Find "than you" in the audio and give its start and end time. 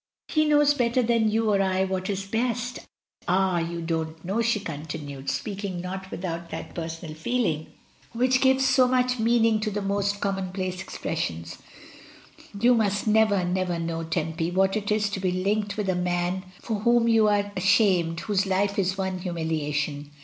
1.03-1.51